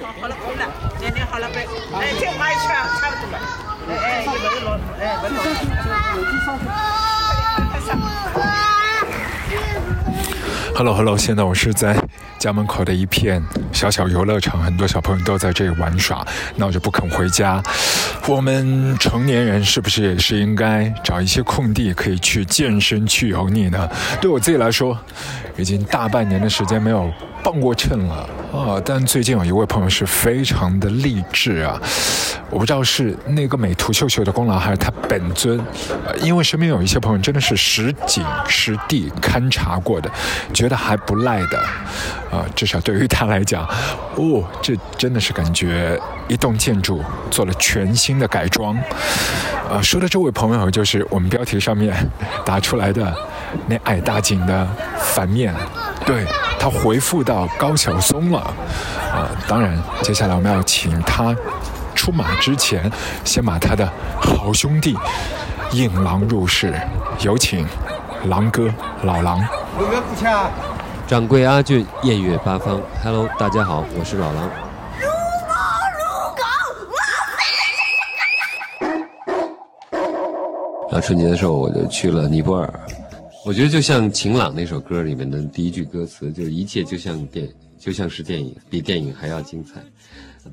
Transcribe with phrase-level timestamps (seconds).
[0.00, 0.64] 好了，空了，
[1.00, 1.66] 年年好了呗。
[1.94, 2.68] 哎，这买一圈
[3.00, 3.38] 差不多了。
[3.88, 5.36] 哎哎，一个人哎，不能。
[10.76, 11.96] Hello，Hello，现在我是在
[12.38, 13.42] 家门口的一片
[13.72, 16.24] 小小游乐场，很多小朋友都在这里玩耍，
[16.54, 17.60] 那我就不肯回家。
[18.28, 23.88] 我们成年人是不是也是应该找一些空地可以去健身、去油腻呢？
[24.20, 24.96] 对我自己来说，
[25.56, 27.10] 已经大半年的时间没有
[27.42, 28.82] 磅过秤了啊！
[28.84, 31.80] 但最近有一位朋友是非常的励志啊。
[32.50, 35.58] 我不知道是那个美图秀秀的功劳，还是他本尊，
[36.20, 40.10] 因为身边有一些朋友真的是实景实地勘察过的，
[40.52, 41.58] 觉得还不赖的，
[42.30, 43.66] 啊，至少对于他来讲，
[44.16, 48.76] 哦，这真的是感觉一栋建筑做了全新的改装，
[49.70, 51.94] 呃，说的这位朋友就是我们标题上面
[52.44, 53.14] 打出来的
[53.66, 54.66] 那矮大紧的
[54.98, 55.54] 反面，
[56.04, 56.26] 对
[56.58, 58.38] 他回复到高晓松了，
[59.12, 61.34] 啊，当然，接下来我们要请他。
[61.94, 62.90] 出马之前，
[63.24, 63.86] 先把他的
[64.20, 64.96] 好兄弟
[65.72, 66.72] 引狼入室，
[67.22, 67.66] 有请
[68.26, 69.44] 狼哥老狼。
[71.08, 74.44] 掌柜阿俊，艳月八方，Hello，大家好，我是老狼。
[74.44, 75.08] 入
[76.38, 76.44] 狗，
[76.86, 76.94] 入
[80.90, 82.80] 狗，啊，春节的时候我就去了尼泊尔，
[83.44, 89.82] 我觉得就像晴朗那首歌里面的第一句歌词，就是一切就像电，就像是电影，比电影还要精彩。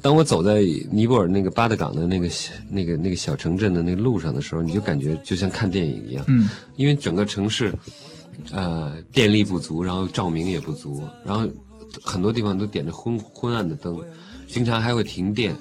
[0.02, 2.30] 当我走在尼泊尔那个巴德港的那个
[2.70, 6.26] 那个那个小城镇的那个路上的时候，你就感觉就像看电影一样。
[6.28, 7.74] 嗯，因为整个城市，
[8.52, 11.48] 呃，电力不足，然后照明也不足，然后
[12.04, 13.98] 很多地方都点着昏昏暗的灯，
[14.50, 15.56] 经常还会停电。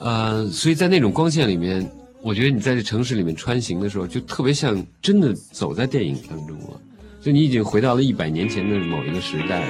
[0.00, 1.88] 呃，所以在那种光线里面，
[2.20, 6.80] 我觉得你在这城市里面穿行的时候，就特别像真的走在电影当中了，
[7.20, 9.62] 就你已经回到了一百年前的某一个时代。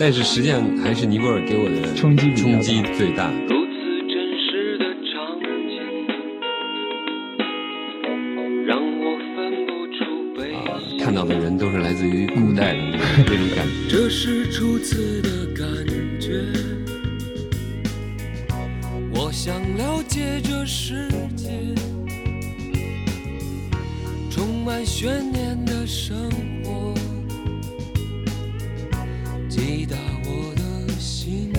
[0.00, 3.32] 但是实际上还是尼泊尔给我的冲击冲击最大。
[11.08, 13.88] 看到的人都是来自于古代的那种感觉。
[13.88, 15.66] 这是初次的感
[16.20, 16.44] 觉，
[19.14, 21.48] 我想了解这世界，
[24.28, 26.30] 充满悬念的生
[26.62, 26.92] 活。
[29.48, 29.96] 击打
[30.26, 31.50] 我的心，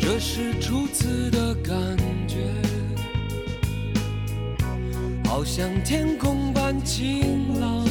[0.00, 1.76] 这是初次的感
[2.26, 2.38] 觉，
[5.34, 7.86] 好像天空般晴朗，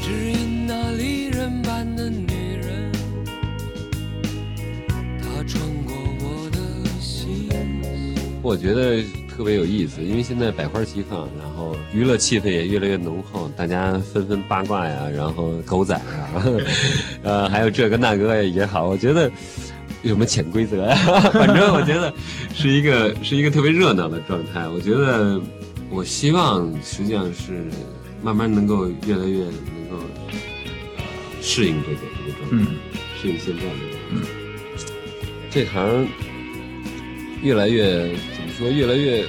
[0.00, 2.28] 只因那离人般的女
[2.62, 2.92] 人，
[5.20, 6.58] 她穿过我的
[7.00, 7.50] 心。
[8.40, 11.74] 我觉得特别有意思，因为现在百花齐放，然后。
[11.92, 16.44] 娱乐气氛也越来越浓厚，大家纷纷八卦呀，然后狗仔啊，
[17.24, 19.28] 呃，还有这个那个也好，我觉得
[20.02, 20.94] 有什么潜规则呀？
[21.32, 22.12] 反正我觉得
[22.54, 24.66] 是一个是一个特别热闹的状态。
[24.68, 25.40] 我觉得
[25.90, 27.64] 我希望实际上是
[28.22, 30.04] 慢慢能够越来越能够
[31.40, 32.70] 适应这个这个状态，
[33.20, 33.70] 适应现在的
[34.10, 34.22] 嗯，
[35.50, 36.06] 这行
[37.42, 38.70] 越来越怎么说？
[38.70, 39.24] 越来越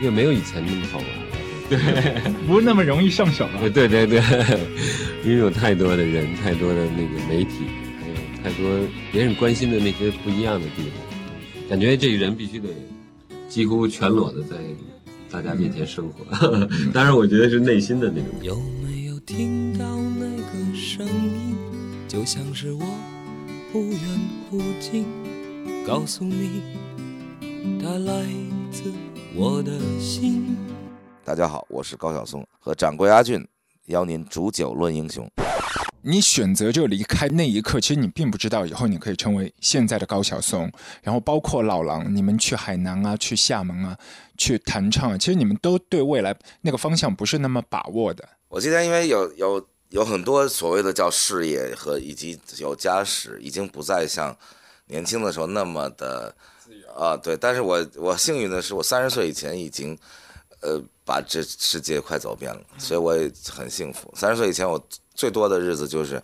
[0.00, 1.12] 越没有以前那么好玩了。
[1.68, 3.68] 对， 不那么容易上手了。
[3.70, 4.22] 对对对，
[5.24, 7.66] 因为有太多的人，太多的那个媒体，
[8.48, 8.66] 太多
[9.12, 12.70] 别人关心的那些不一样的地方，感觉这个人必须得
[13.46, 14.56] 几乎全裸的在
[15.30, 16.24] 大家面前生活。
[16.94, 18.30] 当然，我觉得是内心的那种。
[18.40, 19.84] 有没有听到
[20.18, 21.54] 那个声音，
[22.08, 22.80] 就像是我
[23.70, 24.00] 忽远
[24.48, 25.04] 忽近，
[25.86, 26.62] 告诉你，
[27.82, 28.24] 它来
[28.70, 28.90] 自
[29.36, 30.56] 我的心。
[31.22, 33.46] 大家好，我是高晓松，和掌柜阿俊
[33.88, 35.30] 邀您煮酒论英雄。
[36.02, 40.70] 你选择就离开那一刻，其实你并不知道以后你可以成为现在的高晓松。
[41.02, 43.96] 然后包括老狼，你们去海南啊，去厦门啊，
[44.36, 48.28] 去弹唱，其实你们都对未来那个方向不是那么把握的。
[48.48, 54.36] 我今天因为有有有很多所谓的叫事业和以及有家室，已经不再像
[54.86, 56.34] 年轻的时候那么的
[56.96, 57.36] 啊对。
[57.36, 59.98] 但是我我幸运的是，我三十岁以前已经
[60.60, 60.82] 呃。
[61.08, 64.12] 把这世界快走遍了，所以我也很幸福。
[64.14, 64.78] 三十岁以前，我
[65.14, 66.22] 最多的日子就是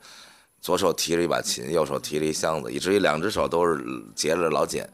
[0.61, 3.83] 左手提着一把琴，右手提着一箱子，以至于两只手都是
[4.15, 4.87] 结了老茧，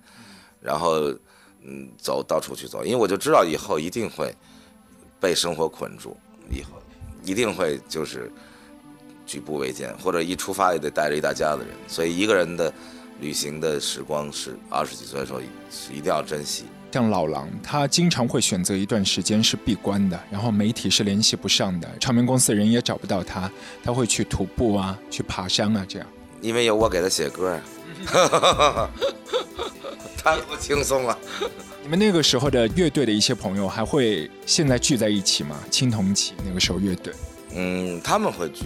[0.60, 1.10] 然后
[1.64, 4.32] 嗯走到处去走，因为我就知道以后一定会
[5.18, 6.16] 被生活捆住，
[6.48, 6.80] 以后
[7.24, 8.30] 一定会就是
[9.26, 12.72] 举步维艰，或者一出发也得带着一大家子人，所以一个人的
[13.18, 16.66] 旅行的时光是二十几岁的时候是一定要珍惜。
[16.92, 23.50] 像老狼，他经常会选择一段时间是闭关的，然后媒体是联系不上的，唱片公司人也找不到他，
[23.82, 26.08] 他会去徒步啊，去爬山啊，这样。
[26.40, 27.60] 因为有我给他写歌，
[30.16, 31.16] 他多轻松啊！
[31.82, 35.56] 你们那个时候的乐队的一些朋友还会现在聚在一起吗？
[35.70, 37.12] 青铜器那个时候乐队，
[37.54, 38.64] 嗯，他们会聚，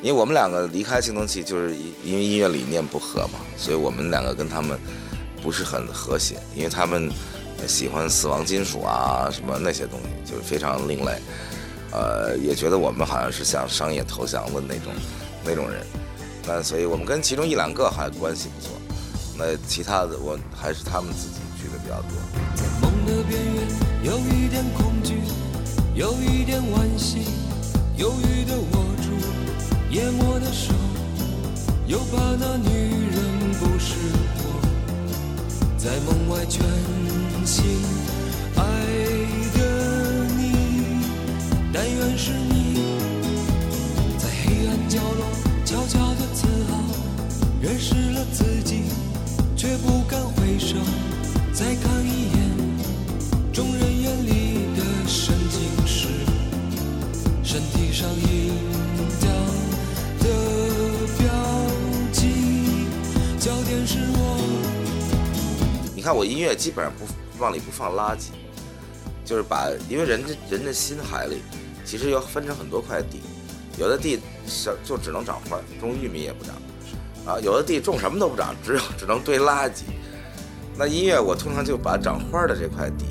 [0.00, 4.78] 因为我们两个离开青铜器，就是因为音乐理念不合嘛，所以我们两个跟他们
[5.42, 7.10] 不是很和谐，因为他们。
[7.66, 11.12] 喜欢死亡金属啊，什么那些东西，就是非常另类。
[11.92, 14.92] 呃，也觉得我们好像是向商业投降的那种
[15.44, 15.84] 那种人。
[16.46, 18.70] 那所以我们跟其中一两个还关系不错。
[19.36, 22.10] 那其他的我还是他们自己聚的比较多。
[22.54, 23.68] 在梦的边缘，
[24.02, 25.20] 有一点恐惧，
[25.94, 27.26] 有一点惋惜，
[27.96, 29.10] 犹豫的握住
[29.90, 30.72] 淹没的手，
[31.86, 32.68] 又怕那女
[33.10, 33.94] 人不是
[34.38, 34.40] 我，
[35.78, 36.62] 在梦外全。
[37.44, 37.64] 心
[38.56, 38.62] 爱
[39.54, 41.04] 的你，
[41.72, 42.80] 但愿是你，
[44.18, 45.26] 在黑暗角落
[45.64, 46.78] 悄悄的自豪，
[47.60, 48.82] 认识了自己，
[49.56, 50.76] 却不敢回首，
[51.52, 52.36] 再看一眼
[53.52, 56.08] 众人眼里的神经时，
[57.42, 58.54] 身体上印
[59.20, 59.28] 掉
[60.20, 60.24] 的
[61.18, 61.26] 标
[62.12, 62.86] 记，
[63.38, 64.38] 焦点是我。
[65.94, 67.04] 你看我音乐基本上不。
[67.42, 68.28] 往里不放垃圾，
[69.24, 71.42] 就是把，因为人家人的心海里，
[71.84, 73.20] 其实要分成很多块地，
[73.76, 76.54] 有的地是就只能长花，种玉米也不长，
[77.26, 79.82] 啊，有的地种什么都不长，只有只能堆垃圾。
[80.78, 83.04] 那音乐我通常就把长花的这块地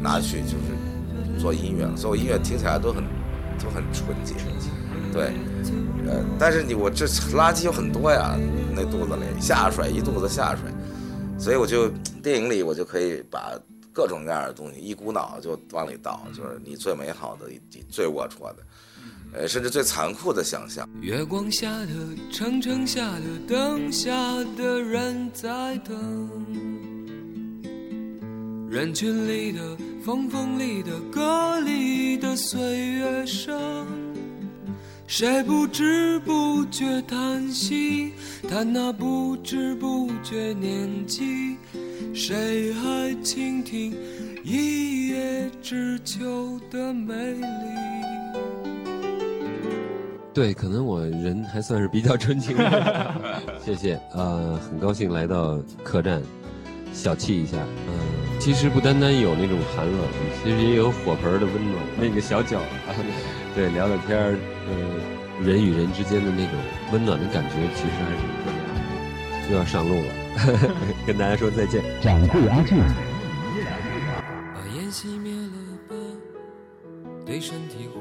[0.00, 3.04] 拿去就是做音乐了，所以我音乐听起来都很
[3.62, 4.34] 都很纯洁，
[5.12, 5.34] 对，
[6.08, 7.04] 呃，但是你我这
[7.36, 8.38] 垃圾有很多呀，
[8.74, 10.72] 那肚子里下水一肚子下水。
[11.38, 11.90] 所以我就
[12.26, 13.56] 电影里我就可以把
[13.92, 17.46] 各种各样的东西一股脑就往里倒，就是你最美好的、
[17.88, 18.66] 最龌龊的，
[19.32, 20.88] 呃，甚至最残酷的想象。
[21.00, 21.94] 月光下的
[22.32, 24.12] 城，城下的灯下
[24.56, 26.44] 的人在等，
[28.68, 33.86] 人群里的风，风里的歌里的岁月声。
[35.06, 38.10] 谁不知不觉叹息，
[38.50, 41.56] 叹那不知不觉年纪？
[42.16, 43.94] 谁还倾听
[44.42, 47.44] 一叶知秋的美丽？
[50.32, 53.14] 对，可能我人还算是比较纯情的。
[53.62, 56.22] 谢谢，呃，很高兴来到客栈，
[56.90, 57.58] 小憩一下。
[57.86, 60.00] 嗯，其实不单单有那种寒冷，
[60.42, 61.84] 其实也有火盆的温暖。
[62.00, 62.62] 那个小脚。
[63.54, 66.54] 对，聊聊天儿，呃，人与人之间的那种
[66.94, 69.52] 温暖的感觉，其实还是特别好。
[69.52, 70.12] 又要上路了，
[71.06, 71.82] 跟大家说再见。
[72.00, 72.78] 掌柜阿俊。
[74.54, 75.52] 把烟熄灭了
[75.88, 75.94] 吧，
[77.24, 78.00] 对身体会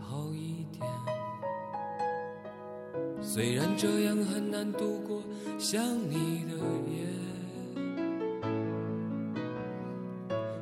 [0.00, 0.84] 好一点。
[3.20, 5.22] 虽然这样很难度过
[5.58, 6.54] 想你的
[6.90, 7.06] 夜，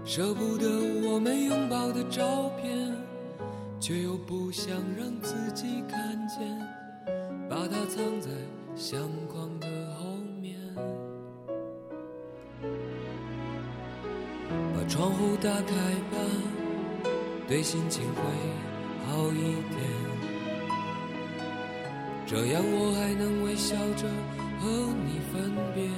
[0.05, 0.69] 舍不得
[1.09, 2.91] 我们拥抱的照片。
[3.83, 6.39] 却又不想让自己看见，
[7.49, 8.29] 把它藏在
[8.77, 9.67] 相框的
[14.91, 15.75] 窗户打开
[16.11, 16.19] 吧，
[17.47, 18.21] 对心情会
[19.07, 19.81] 好一点。
[22.27, 24.09] 这样我还能微笑着
[24.59, 24.69] 和
[25.07, 25.89] 你分别。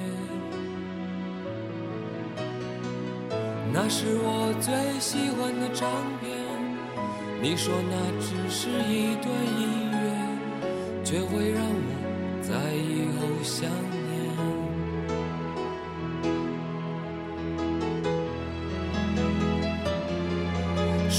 [3.73, 5.89] 那是我最喜欢的唱
[6.21, 6.29] 片。
[7.41, 9.27] 你说那只是一段
[9.59, 9.97] 音乐，
[11.03, 11.89] 却会让我
[12.43, 13.67] 在以后想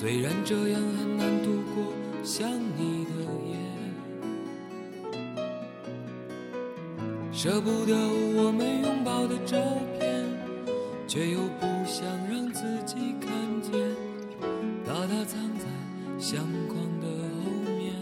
[0.00, 1.84] 虽然这样很难度过
[2.24, 3.10] 想你的
[3.44, 3.58] 夜，
[7.30, 7.94] 舍不得
[8.34, 9.58] 我们拥抱的照
[9.98, 10.24] 片，
[11.06, 13.30] 却又不想让自己看
[13.60, 13.72] 见，
[14.86, 15.66] 把它藏在
[16.18, 17.06] 相框的
[17.44, 17.92] 后面。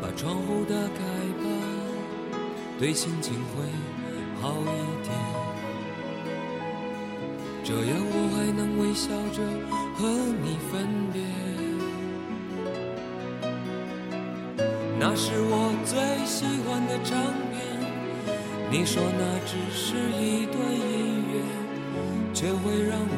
[0.00, 1.04] 把窗户打开
[1.38, 1.44] 吧，
[2.80, 3.62] 对心情会
[4.40, 5.41] 好一点。
[7.64, 9.40] 这样我还能微笑着
[9.94, 10.08] 和
[10.42, 10.72] 你分
[11.12, 11.22] 别。
[14.98, 17.18] 那是我最喜欢的唱
[17.50, 17.54] 片，
[18.70, 21.34] 你说那只是一段音乐，
[22.34, 23.16] 却会让我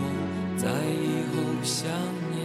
[0.56, 1.88] 在以后想
[2.30, 2.38] 念。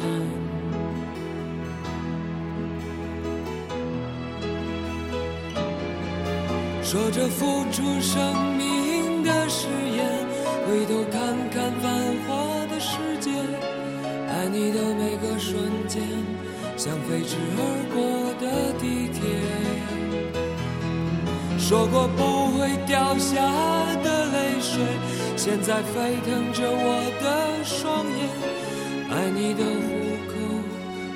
[6.81, 8.17] 说着付出生
[8.57, 9.98] 命的誓言，
[10.69, 11.91] 回头看看繁
[12.27, 13.31] 华的世界，
[14.29, 15.57] 爱你的每个瞬
[15.87, 15.99] 间，
[16.77, 17.61] 像飞驰而
[17.91, 17.97] 过
[18.39, 19.19] 的地铁。
[21.57, 23.41] 说过不会掉下
[24.03, 24.85] 的泪水，
[25.35, 28.29] 现在沸腾着我的双眼。
[29.09, 29.89] 爱你的虎
[30.29, 30.33] 口，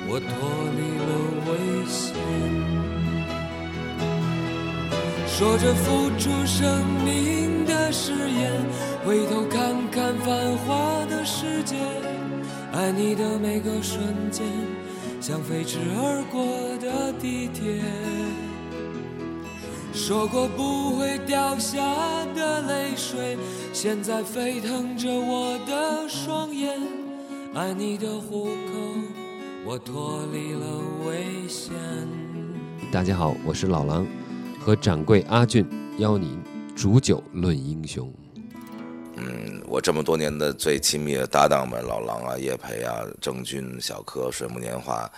[0.08, 0.28] 我脱
[0.74, 1.10] 离了
[1.46, 1.50] 危
[1.86, 2.02] 险。
[5.28, 8.50] 说着付出生命的誓言，
[9.04, 11.76] 回头看看繁华的世界，
[12.72, 14.42] 爱你的每个瞬间，
[15.20, 16.42] 像飞驰而过
[16.78, 17.82] 的地铁。
[19.92, 21.84] 说过不会掉下
[22.34, 23.36] 的泪水，
[23.74, 26.80] 现在沸腾着我的双眼，
[27.52, 28.50] 爱你的虎口，
[29.66, 30.66] 我脱离了
[31.06, 31.74] 危险。
[32.90, 34.06] 大家好，我是老狼。
[34.58, 35.66] 和掌柜阿俊
[35.98, 36.38] 邀您
[36.74, 38.10] 煮酒论英雄。
[39.16, 45.10] 嗯，我这么多年的最亲密的搭档们，老狼啊、叶培啊、郑钧、小柯、水木年华，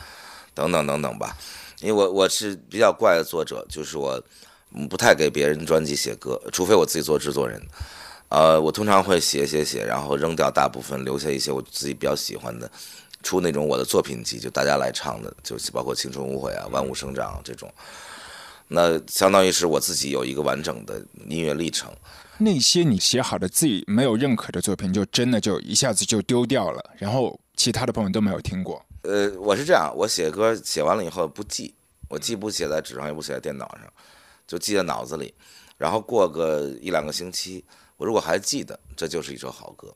[0.55, 1.37] 等等等等吧。
[1.81, 4.23] 因为我我是比较怪的作者，就是我
[4.88, 7.61] 不太给别人专辑写歌，除非我自己做制作人。
[8.29, 12.71] 呃，我通常会写写写，然后扔掉大部分，留下一些我自己比较喜欢的，
[13.23, 17.73] 出那种我的作品集，就大家来唱的，就包括《青春无悔》啊、《万物生长》这种。
[18.68, 21.92] 那相当于是我自己有一个完整的音乐历程。
[22.38, 28.85] 那些你写好的自己没有认可的作品，就真的就一下子就丢掉了，然后其他的朋友都没有听过。
[29.02, 31.75] 呃，我是这样，我写歌写完了以后不记，
[32.08, 33.90] 我既不写在纸上，也不写在电脑上，
[34.46, 35.32] 就记在脑子里。
[35.78, 37.64] 然后过个一两个星期，
[37.96, 39.88] 我如果还记得，这就是一首好歌；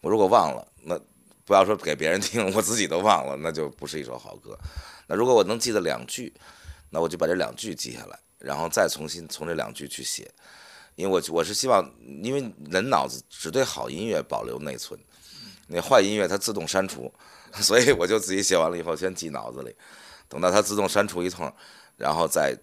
[0.00, 0.98] 我如果忘了，那
[1.44, 4.58] 不要说给别人听，我自己都忘了，那就不是一首好歌。
[5.06, 6.34] 那如果我能记得两句。
[6.94, 10.30] 那我就把这两句记下来，然后再重新从这两句去写，
[10.94, 11.84] 因为我我是希望，
[12.22, 14.98] 因为人脑子只对好音乐保留内存，
[15.66, 17.12] 那坏音乐它自动删除，
[17.60, 19.74] 所以我就自己写完了以后先记脑子里，
[20.28, 21.52] 等到它自动删除一通，
[21.96, 22.56] 然后再。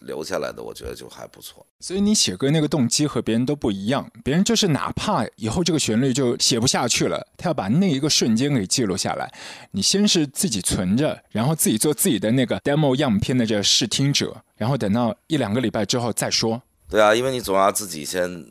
[0.00, 4.10] 留下来的我觉得就还不错，所以你写歌那个动机和别人都不一样。
[4.22, 9.32] 别人就是哪怕以后这个旋律就写不下去了，他要把那一个瞬间给记录下来。
[9.72, 16.62] 你先是自己存着，然后自己做自己的那个 demo 样片的这个试听者，然后等到一两个礼拜之后再说。
[16.88, 18.44] 对啊，因为你总要自己先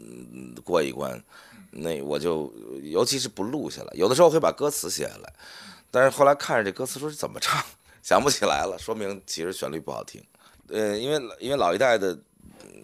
[0.63, 1.22] 过一关。
[1.72, 2.51] 那我就
[2.82, 5.32] 尤其是不录下来，有的时候会把歌词写下来，
[5.92, 7.63] 但是后来看着这歌词说是怎么唱，
[8.01, 10.20] 想不起来了，说明其实旋律不好听。
[10.69, 12.17] 呃，因为因为老一代的，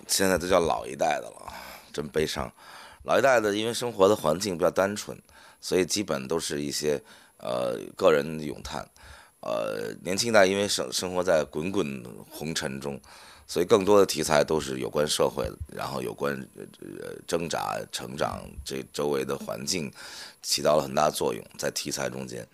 [0.08, 1.54] 现在都叫老一代的了，
[1.92, 2.52] 真悲伤。
[3.04, 5.18] 老一代的，因为生活的环境比较单纯，
[5.60, 7.02] 所以基本都是一些
[7.38, 8.88] 呃个人咏叹。
[9.42, 12.98] 呃，年轻一代因为生生活在滚滚红尘中，
[13.46, 16.34] 所以更多的题材都是有关社会，然后有关
[16.80, 19.92] 呃挣扎、成长这周围的环境
[20.42, 22.48] 起到了很大作用在题材中间。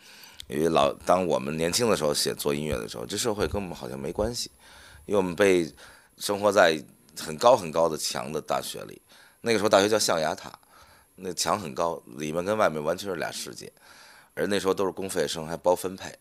[0.47, 4.49] 因为老当我们年轻的时候写做音乐的时候，这社会跟我们好像没关系。
[5.09, 5.67] 因为我们被
[6.19, 6.79] 生活在
[7.19, 9.01] 很高很高的墙的大学里，
[9.41, 10.53] 那个时候大学叫象牙塔，
[11.15, 13.73] 那墙很高，里面跟外面完全是俩世界，
[14.35, 16.15] 而那时候都是公费生，还包分配，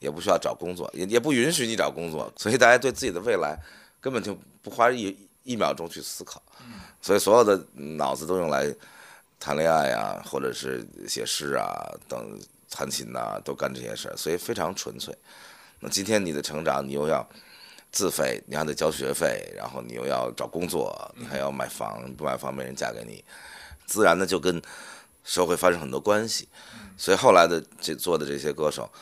[0.00, 3.58] 也不需要找工作，也也不允许你找工作，所以大家对自己的未来
[4.02, 6.42] 根本就不花一一秒钟去思考，
[7.00, 8.70] 所以所有的脑子都用来
[9.40, 12.38] 谈恋爱啊，或者是写诗啊，等
[12.68, 15.16] 弹琴呐，都干这些事儿，所以非常纯粹。
[15.80, 17.26] 那今天你的成长，你又要。
[17.96, 23.24] 自费，你还得交学费，然后你又要找工作，你还要买房，不买房没人嫁给你，
[23.86, 24.60] 自然的就跟
[25.24, 26.46] 社会发生很多关系。
[26.98, 28.92] 所以后来的这做的这些歌手，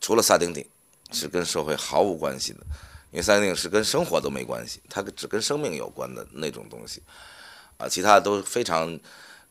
[0.00, 0.66] 除了萨顶顶
[1.10, 2.60] 是跟社会毫无关系的，
[3.10, 7.02] 因为萨顶顶是跟生活都没关系，它只跟生命有关的那种东西，
[7.76, 8.98] 啊，其他都非常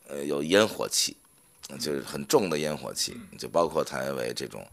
[0.07, 1.15] 呃有烟火气，
[1.79, 4.65] 就是很重的烟火气，就包括谭维维这种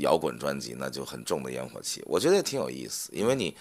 [0.00, 3.56] 摇滚专辑，那就很重的烟火气，我觉得也挺有意思，因为你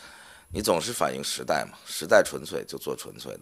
[0.51, 3.41] 你总是反映时代嘛，时代纯粹就做纯粹的，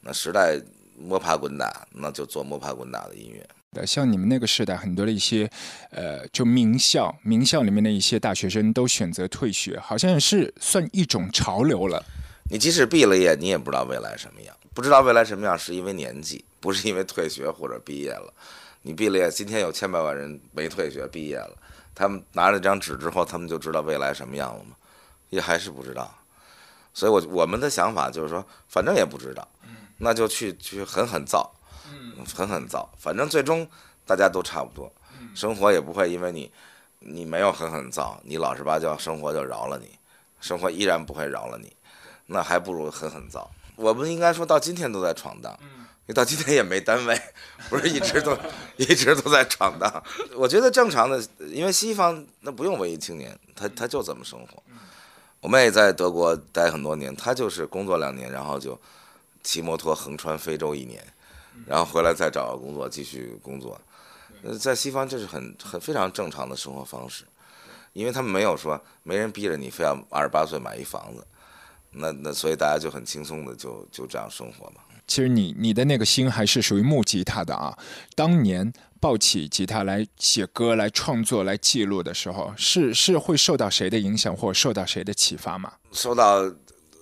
[0.00, 0.60] 那时代
[0.96, 3.46] 摸爬滚打，那就做摸爬滚打的音乐。
[3.86, 5.48] 像你们那个时代，很多的一些，
[5.90, 12.04] 呃，就名校，名校里面的一些大学生都选择退学，好像是算一种潮流了。
[12.50, 14.56] 你即使毕了业，你也不知道未来什么样。
[14.74, 18.32] 不知道未来什么样，是因为年纪，不是因为退学或者毕业了。
[18.82, 21.56] 你毕了业，今天有千百万人没退学毕业了，
[21.98, 24.76] 他们拿了张纸之后，他们就知道未来什么样了吗？
[25.30, 26.08] 也还是不知道。
[26.94, 29.46] 所以，我我们的想法就是说，反正也不知道，
[29.98, 31.52] 那就去去狠狠造。
[32.34, 33.66] 狠狠造，反正最终
[34.04, 34.92] 大家都差不多，
[35.34, 36.52] 生活也不会因为你，
[36.98, 39.98] 你没有狠狠造，你老实巴交，生活就饶了你，
[40.40, 41.74] 生活依然不会饶了你，
[42.26, 43.50] 那还不如狠狠造。
[43.76, 45.56] 我们应该说到今天都在闯荡，
[46.08, 47.20] 因为到今天也没单位，
[47.68, 48.34] 不是一直都
[48.78, 50.02] 一直都在闯荡。
[50.34, 54.62] 我觉得正常的，因为西方那不用文艺青年，他他就这么生活。
[55.40, 58.80] 我妹在德国待很多年，她就是工作两年，然后就
[59.42, 61.04] 骑摩托横穿非洲一年。
[61.66, 63.78] 然后回来再找个工作继续工作，
[64.42, 67.24] 呃，在西方这是很很非常正常的生活方式，
[67.92, 71.26] 因为他们没有说没人逼着你非要二十八岁买一房子，
[71.90, 74.80] 那那所以大家就很轻松的就就这样生活嘛。
[75.08, 77.76] 其实你你的那个心还是属于木吉他的啊，
[78.14, 85.72] 当年抱起吉他来写歌、来创作、来记录的时候，是是会受到谁的影响或受到谁的启发吗？
[85.90, 86.48] 受到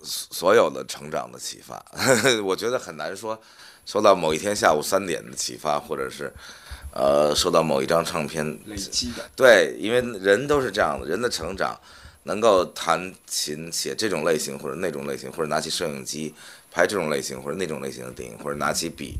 [0.01, 1.85] 所有的成长的启发，
[2.43, 3.39] 我觉得很难说。
[3.85, 6.33] 受到某一天下午三点的启发，或者是，
[6.91, 11.79] 呃，受到某一张唱片累积的，对，因为人都是这样的，人的成长，
[12.23, 16.33] 能够弹琴写这种类型或者那种类型，或者拿起摄影机
[16.71, 19.17] 拍这种类型或者那种类型的电影，或者拿起笔，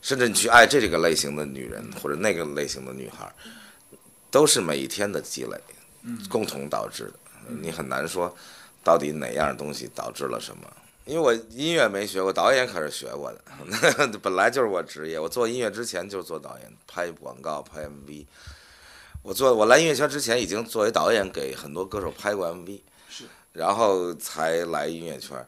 [0.00, 3.32] 甚至你去爱这个类型的女人或者那个类型的女孩，
[4.30, 5.58] 都是每一天的积累，
[6.28, 7.12] 共同导致的。
[7.48, 8.34] 你很难说，
[8.84, 10.62] 到底哪样东西导致了什么。
[11.06, 15.18] 因为我音乐没学过，导演可是学过的， 本来就是我职业。
[15.18, 18.26] 我做音乐之前就是做导演，拍广告、拍 MV。
[19.22, 25.44] 我做我来音乐圈之前，已经作为导演给很多歌手拍过 MV，是，然后才来音乐圈。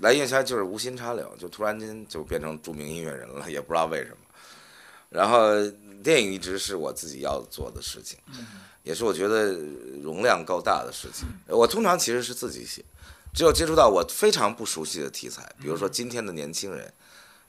[0.00, 4.16] 来音乐圈就是无心插柳，就突然间就变成著名音乐人了， 也不知道为什么。
[5.08, 5.52] 然后
[6.02, 8.18] 电影一直是我自己要做的事情，
[8.82, 9.52] 也是我觉得
[10.02, 11.28] 容量够大的事情。
[11.46, 12.84] 我通常其实是自己写。
[13.32, 16.92] 只有接触到我非常不熟悉的题材，比如说今天的年轻人，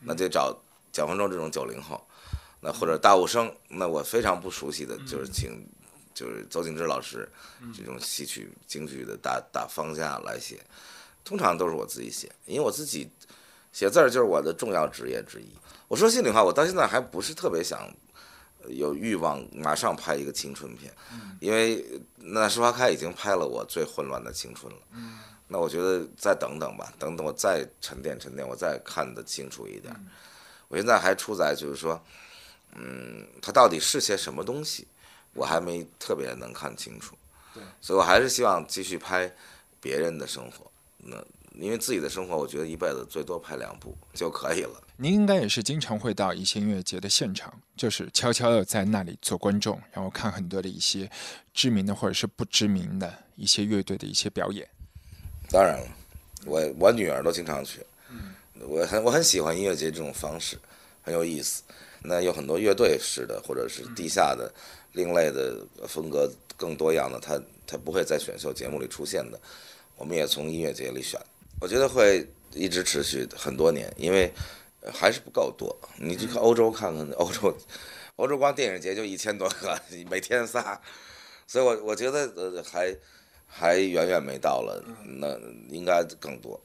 [0.02, 0.56] 那得找
[0.92, 2.06] 蒋方舟这种九零后，
[2.60, 5.68] 那或者大武生，那我非常不熟悉的就是请，
[6.14, 7.28] 就是邹静之老师
[7.76, 10.64] 这种戏曲京剧的大大方向来写，
[11.24, 13.10] 通常都是我自己写，因为我自己
[13.72, 15.50] 写字儿就是我的重要职业之一。
[15.88, 17.90] 我说心里话，我到现在还不是特别想
[18.68, 20.94] 有欲望马上拍一个青春片，
[21.40, 24.80] 因为那时花开已经拍了我最混乱的青春了。
[25.48, 29.94] 那我觉得再等等吧，等等我再沉淀沉淀，我再看得清楚一点。
[30.70, 32.02] 我现在还处在就是说，
[32.76, 34.88] 嗯，它到底是些什么东西，
[35.34, 37.18] 我还没特别能看清楚。
[37.54, 39.36] 对，所以我还是希望继续拍
[39.82, 40.71] 别人的生活。
[41.04, 41.18] 那
[41.54, 44.82] 因为自己的生活，我觉得一辈子最多拍两部就可以了。
[44.98, 51.10] 您应该也是经常会到一些音乐节的现场，就是悄悄的在那里做观众，然后看很多的一些
[51.54, 54.68] 知名的或者是不知名的一些乐队的一些表演。
[55.50, 55.88] 当然了，
[56.46, 57.82] 我我女儿都经常去，
[58.60, 60.58] 我很我很喜欢音乐节这种方式，
[61.02, 61.64] 很有意思。
[62.04, 64.52] 那有很多乐队式的，或者是地下的、
[64.94, 69.40] 另类的风格更多样的，它它不会在选秀节目里出现的，
[70.02, 71.20] 我们也从音乐节里选。
[71.62, 74.34] 我觉得会一直持续很多年，因为
[74.92, 75.78] 还是不够多。
[76.00, 77.56] 你去看欧洲看看，欧洲
[78.16, 80.82] 欧洲光电影节就一千多个，每天仨，
[81.46, 82.98] 所以我我觉得呃还。
[83.54, 84.82] 还远远没到了，
[85.20, 85.38] 那
[85.68, 86.58] 应该更多。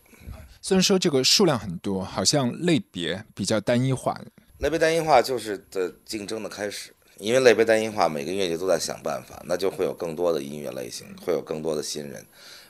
[0.62, 4.16] 虽然说这个数量很多，好像类别比较单一化。
[4.58, 12.24] 类别单一化就是的竞争的开始，因为类别单一化，每个音乐节都在想办法，那就会有更多的音乐类型，会有更多的新人，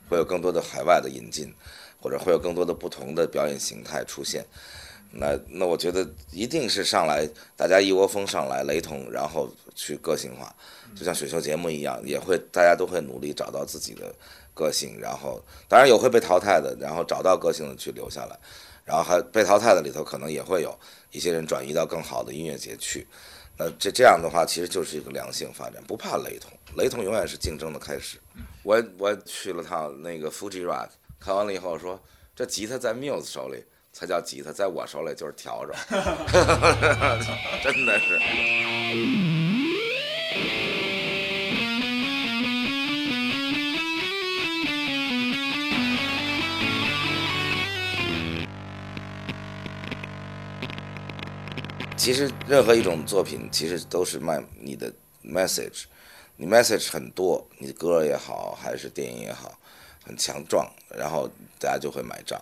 [0.09, 1.55] 会有更多的海外的引进，
[2.01, 4.45] 或者会有更多的不同的表演形态出现。
[5.13, 10.55] 那那我觉得一定是上来大家一窝蜂上来雷同，然后去个性化。
[10.95, 14.15] 就像选秀节目一样，也会大家都会努力找到自己的
[14.53, 18.39] 个性，然后当然有会被淘汰的，然后找到个性的去留下来，
[18.85, 20.77] 然后还被淘汰的里头可能也会有
[21.17, 23.07] 一些人转移到更好的音乐节去，
[23.57, 28.19] 那这这样的话，其实就是一个良性发展，不怕雷同，雷同永远是竞争的开始。
[28.63, 31.99] 我我去了趟那个 Fuji Rock，看完了以后说，
[32.35, 35.73] 这吉他在 Muse 手里才叫吉他，在我手里就是笤帚，
[37.65, 39.36] 真的是。
[52.07, 54.93] 其实任何一种作品，其实都是卖你的
[55.25, 55.87] message，
[56.37, 59.59] 你 message 很多，你的歌也好，还是电影也好，
[60.05, 62.41] 很强壮，然后大家就会买账。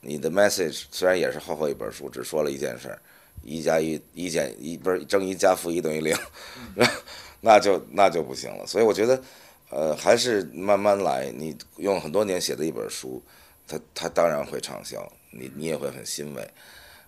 [0.00, 2.98] 你的 message 虽然也是厚厚一本书，只说了一件事儿，
[3.44, 6.12] 一加一，一减一不是正一加负一等于零，
[7.40, 8.66] 那就那就不行了。
[8.66, 9.22] 所以我觉得，
[9.70, 11.30] 呃，还是慢慢来。
[11.30, 13.22] 你用很多年写的一本书，
[13.68, 16.50] 它它当然会畅销，你你也会很欣慰。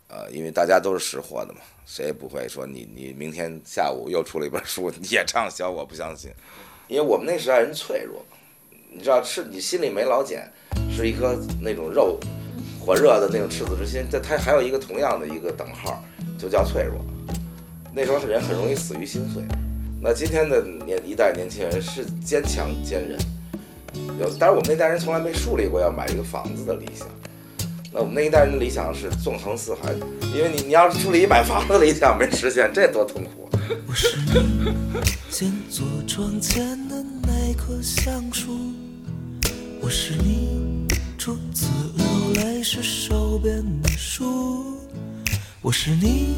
[0.09, 6.31] 呃，因为大家都是识货的嘛，谁也不会说你你明天下午又出了一本书你也畅销，我不相信。
[6.89, 8.25] 因为我们那时代人脆弱，
[8.91, 10.51] 你知道，是你心里没老茧，
[10.91, 12.19] 是一颗那种肉
[12.81, 16.03] 火热的那种赤子之心，这它还有一个同样的一个等号，
[16.39, 17.05] 就叫脆弱。
[17.93, 19.43] 那时候人很容易死于心碎。
[20.01, 23.19] 那今天的年一代年轻人是坚强坚韧，
[24.19, 27.07] 有，但是我们那代人从来没树立过要买一个房子的理想。
[27.99, 29.93] 那我们那一代人的理想是纵横四海，
[30.33, 33.51] 因为你你要是树立一买房子的理想没实现，这多痛苦。
[33.89, 34.73] 我是你
[35.29, 38.57] 建坐窗前的那棵橡树，
[39.81, 40.87] 我是你
[41.19, 44.79] 初次流泪时手边的书，
[45.61, 46.37] 我是你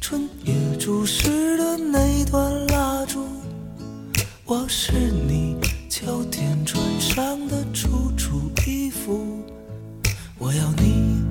[0.00, 3.26] 春夜注视的那段蜡烛，
[4.44, 5.56] 我是你
[5.90, 9.33] 秋天穿上的楚楚衣服。
[10.44, 11.22] 我要你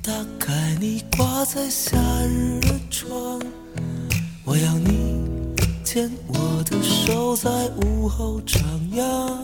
[0.00, 3.42] 打开你挂在夏日的窗，
[4.44, 5.20] 我要你
[5.82, 8.60] 牵我的手在午后徜
[8.94, 9.36] 徉，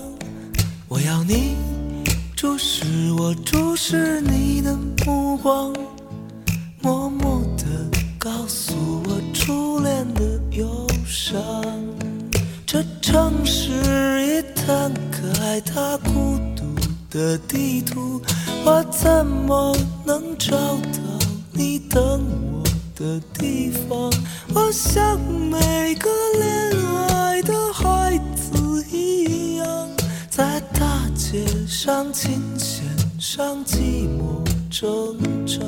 [0.87, 1.57] 我要你
[2.37, 2.85] 注视
[3.19, 5.75] 我注视你的目光，
[6.81, 7.65] 默默地
[8.21, 11.43] 告诉我初恋的忧伤。
[12.65, 13.73] 这城市
[14.25, 16.63] 一摊开它孤独
[17.11, 18.23] 的地图。
[18.65, 21.01] 我怎么能找到
[21.53, 22.63] 你等我
[22.95, 24.13] 的地方？
[24.55, 26.73] 我像每个恋
[27.09, 29.89] 爱的孩子一样，
[30.31, 32.85] 在大街上、琴弦
[33.19, 35.17] 上寂寞挣
[35.47, 35.65] 扎。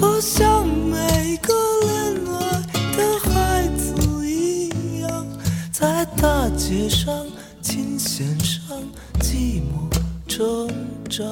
[0.00, 2.62] 我像每个恋爱
[2.96, 5.26] 的孩子一样，
[5.72, 7.26] 在大街上、
[7.62, 8.76] 琴弦上
[9.20, 9.88] 寂寞
[10.26, 10.68] 挣
[11.08, 11.24] 扎。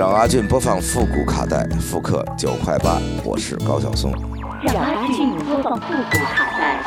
[0.00, 2.98] 让阿俊播放复古卡带，复刻九块八。
[3.22, 4.10] 我是高晓松。
[4.62, 6.82] 让阿俊播放复古卡带，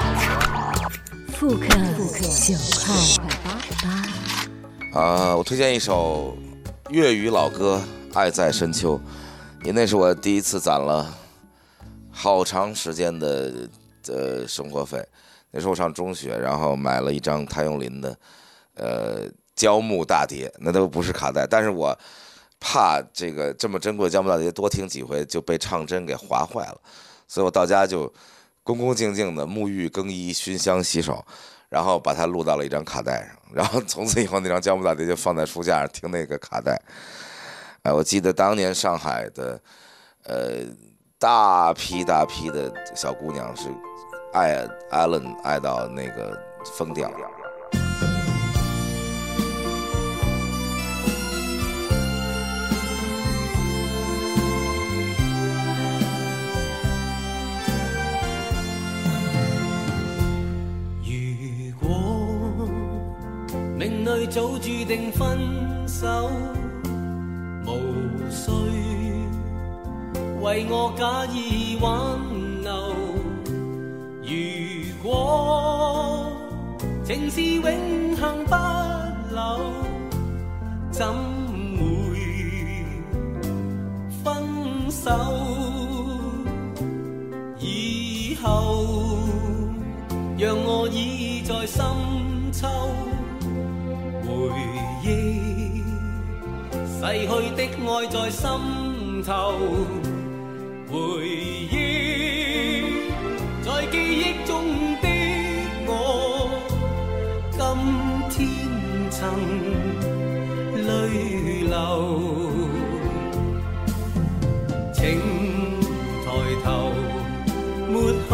[1.28, 1.68] 复刻
[2.42, 2.92] 九块
[4.92, 5.00] 八。
[5.00, 6.36] 啊，我推荐一首
[6.90, 7.80] 粤语老歌
[8.18, 8.98] 《爱在深秋》，
[9.62, 11.14] 你那是我第一次攒了
[12.10, 13.70] 好长时间的
[14.08, 15.08] 呃生活费。
[15.52, 18.18] 那时候我上中学，然后买了一张谭咏麟的
[18.74, 21.96] 呃胶木大碟，那都不是卡带，但是我。
[22.66, 26.82] 怕这个这么珍贵的胶木大碟多听几回就被唱针给划坏了，
[27.28, 28.12] 所以我到家就
[28.64, 31.24] 恭恭敬敬的沐浴更衣熏香洗手，
[31.68, 36.82] 然后把它录到了一张卡带上，然后从此以后那张胶木大碟就放在书架上听那个卡带。
[37.82, 39.62] 哎，我记得当年上海的
[40.24, 40.64] 呃
[41.20, 43.68] 大批大批的小姑娘是
[44.32, 46.42] 爱艾伦爱到那个
[46.78, 47.12] 疯掉。
[64.34, 65.38] 早注定分
[65.88, 66.28] 手，
[67.68, 67.72] 无
[68.32, 68.50] 需
[70.42, 72.20] 为我假意挽
[72.64, 72.96] 留。
[74.24, 76.32] 如果
[77.04, 78.56] 情是永恒不
[79.36, 79.60] 朽，
[80.90, 81.06] 怎
[81.78, 81.84] 会
[84.24, 84.34] 分
[84.90, 85.12] 手？
[87.60, 88.84] 以后
[90.40, 91.86] 让我倚在深
[92.52, 92.68] 秋。
[97.06, 98.48] 逝去的愛在心
[99.26, 99.32] 頭
[100.90, 100.96] 回
[101.68, 101.76] 憶，
[103.62, 104.52] 在記憶中
[105.02, 105.06] 的
[105.86, 105.92] 我，
[107.52, 107.60] 今
[108.30, 108.40] 天
[109.12, 109.20] 曾
[110.78, 110.88] 淚
[111.68, 111.76] 流。
[114.94, 115.02] 請
[116.24, 116.26] 抬
[116.64, 116.70] 頭，
[117.92, 118.32] 抹去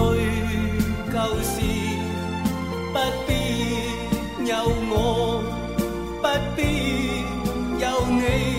[1.12, 1.56] 舊事，
[2.94, 3.30] 不必
[4.48, 4.54] 有
[4.92, 5.42] 我，
[6.22, 6.24] 不
[6.56, 6.62] 必
[7.82, 8.59] 有你。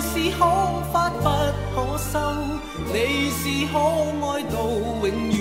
[0.00, 0.40] 是可
[0.92, 1.24] 发不
[1.74, 2.18] 可收，
[2.92, 4.56] 你是可爱到
[5.02, 5.34] 永遠，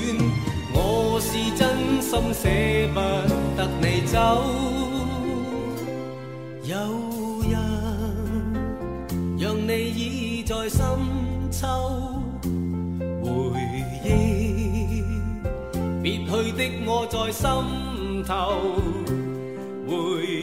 [0.74, 0.78] 我
[1.22, 1.62] 是真
[2.02, 2.44] 心捨
[2.94, 3.00] 不
[3.56, 4.18] 得你走。
[6.64, 6.76] 有
[7.44, 7.52] 日
[9.40, 10.80] 讓你倚在深
[11.52, 11.68] 秋，
[13.24, 13.30] 回
[14.04, 14.08] 憶
[16.04, 17.48] 別去的我在心
[18.24, 18.32] 頭，
[19.88, 20.39] 回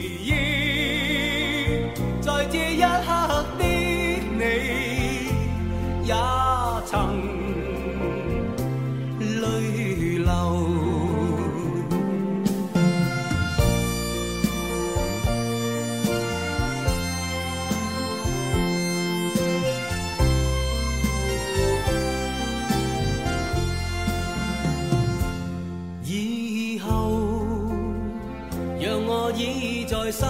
[29.37, 30.27] 已在深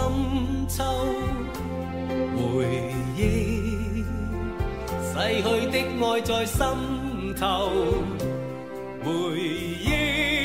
[0.68, 0.84] 秋，
[2.36, 4.04] 回忆
[5.02, 6.66] 逝去的爱在心
[7.40, 7.70] 头，
[9.04, 10.37] 回忆。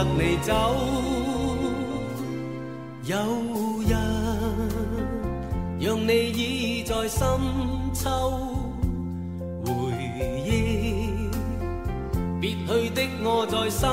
[0.00, 0.54] 得你走，
[3.04, 3.16] 有
[3.82, 3.92] 日。
[5.78, 7.20] 讓你倚在深
[7.92, 8.08] 秋，
[9.66, 9.70] 回
[10.46, 10.48] 憶
[12.40, 13.88] 別去的我在心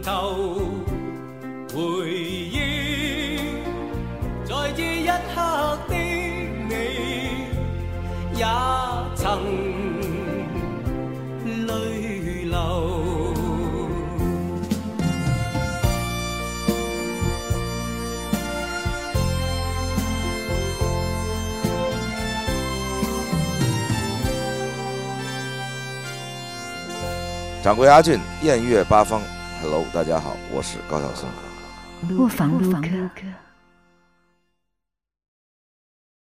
[0.00, 0.60] 頭，
[1.74, 1.80] 回
[2.52, 2.56] 憶
[4.44, 5.36] 在這一刻
[5.88, 5.94] 的
[6.68, 6.72] 你，
[8.38, 8.44] 也
[27.62, 29.22] 掌柜阿俊，艳月八方
[29.60, 31.28] ，Hello，大家好，我是高晓松。
[32.18, 32.88] 卧房录客。